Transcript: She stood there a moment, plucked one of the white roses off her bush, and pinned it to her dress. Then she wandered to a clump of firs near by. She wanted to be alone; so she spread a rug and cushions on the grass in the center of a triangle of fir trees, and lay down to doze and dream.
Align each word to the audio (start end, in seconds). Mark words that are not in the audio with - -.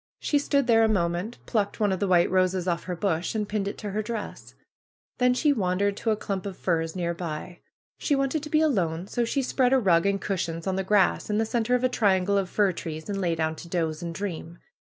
She 0.19 0.39
stood 0.39 0.65
there 0.65 0.83
a 0.83 0.87
moment, 0.89 1.37
plucked 1.45 1.79
one 1.79 1.91
of 1.91 1.99
the 1.99 2.07
white 2.07 2.31
roses 2.31 2.67
off 2.67 2.85
her 2.85 2.95
bush, 2.95 3.35
and 3.35 3.47
pinned 3.47 3.67
it 3.67 3.77
to 3.77 3.91
her 3.91 4.01
dress. 4.01 4.55
Then 5.19 5.35
she 5.35 5.53
wandered 5.53 5.95
to 5.97 6.09
a 6.09 6.15
clump 6.17 6.47
of 6.47 6.57
firs 6.57 6.95
near 6.95 7.13
by. 7.13 7.59
She 7.99 8.15
wanted 8.15 8.41
to 8.41 8.49
be 8.49 8.61
alone; 8.61 9.05
so 9.05 9.25
she 9.25 9.43
spread 9.43 9.73
a 9.73 9.77
rug 9.77 10.07
and 10.07 10.19
cushions 10.19 10.65
on 10.65 10.75
the 10.75 10.83
grass 10.83 11.29
in 11.29 11.37
the 11.37 11.45
center 11.45 11.75
of 11.75 11.83
a 11.83 11.87
triangle 11.87 12.35
of 12.39 12.49
fir 12.49 12.71
trees, 12.71 13.09
and 13.09 13.21
lay 13.21 13.35
down 13.35 13.55
to 13.57 13.67
doze 13.69 14.01
and 14.01 14.15
dream. 14.15 14.57